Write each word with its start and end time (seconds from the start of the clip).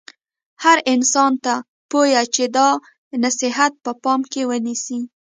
هر 0.63 0.77
انسان 0.93 1.31
ته 1.43 1.53
پویه 1.91 2.23
چې 2.35 2.43
دا 2.55 2.69
نصحیت 3.23 3.73
په 3.83 3.91
پام 4.03 4.21
کې 4.31 4.41
ونیسي. 4.49 4.99